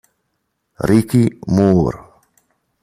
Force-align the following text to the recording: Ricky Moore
Ricky 0.79 1.29
Moore 1.53 2.01